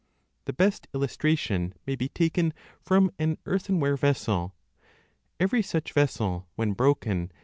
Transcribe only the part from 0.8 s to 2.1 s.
illustration may be